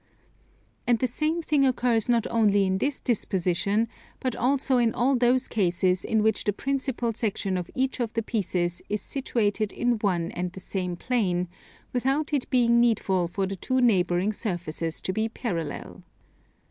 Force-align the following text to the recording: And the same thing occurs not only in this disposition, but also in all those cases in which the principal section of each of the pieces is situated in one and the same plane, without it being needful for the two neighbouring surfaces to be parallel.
And 0.87 0.97
the 0.97 1.05
same 1.05 1.43
thing 1.43 1.63
occurs 1.63 2.09
not 2.09 2.25
only 2.31 2.65
in 2.65 2.79
this 2.79 2.99
disposition, 2.99 3.87
but 4.19 4.35
also 4.35 4.79
in 4.79 4.95
all 4.95 5.15
those 5.15 5.47
cases 5.47 6.03
in 6.03 6.23
which 6.23 6.43
the 6.43 6.51
principal 6.53 7.13
section 7.13 7.55
of 7.55 7.69
each 7.75 7.99
of 7.99 8.11
the 8.13 8.23
pieces 8.23 8.81
is 8.89 8.99
situated 8.99 9.71
in 9.71 9.99
one 9.99 10.31
and 10.31 10.53
the 10.53 10.59
same 10.59 10.95
plane, 10.95 11.47
without 11.93 12.33
it 12.33 12.49
being 12.49 12.79
needful 12.79 13.27
for 13.27 13.45
the 13.45 13.55
two 13.55 13.79
neighbouring 13.79 14.33
surfaces 14.33 15.01
to 15.01 15.13
be 15.13 15.29
parallel. 15.29 16.01